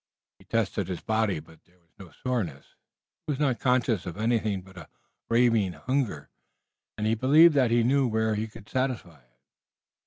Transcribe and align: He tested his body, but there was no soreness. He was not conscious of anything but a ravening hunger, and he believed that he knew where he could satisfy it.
He 0.39 0.45
tested 0.45 0.87
his 0.87 1.01
body, 1.01 1.39
but 1.39 1.63
there 1.65 1.77
was 1.77 1.91
no 1.99 2.09
soreness. 2.09 2.73
He 3.27 3.33
was 3.33 3.39
not 3.39 3.59
conscious 3.59 4.07
of 4.07 4.17
anything 4.17 4.63
but 4.63 4.75
a 4.75 4.87
ravening 5.29 5.73
hunger, 5.73 6.31
and 6.97 7.05
he 7.05 7.13
believed 7.13 7.53
that 7.53 7.69
he 7.69 7.83
knew 7.83 8.07
where 8.07 8.33
he 8.33 8.47
could 8.47 8.67
satisfy 8.67 9.19
it. 9.19 9.39